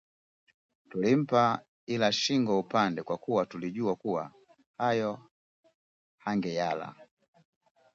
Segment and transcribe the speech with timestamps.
[0.89, 1.43] Tulimpa
[1.85, 4.31] ila shingo apande kwa kuwa tulijuwa kuwa
[4.77, 5.29] hayo
[6.17, 6.95] hangeyala